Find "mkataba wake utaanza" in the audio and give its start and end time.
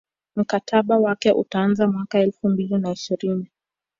0.35-1.87